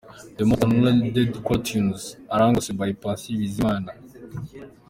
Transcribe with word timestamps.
The 0.37 0.43
Most 0.47 0.61
downloaded 0.61 1.29
CallerTunez: 1.45 2.03
Arangose 2.33 2.71
by 2.79 2.89
Patient 3.01 3.37
Bizimana. 3.39 3.91